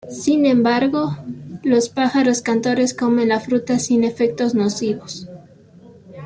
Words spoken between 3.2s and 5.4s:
la fruta sin efectos nocivos.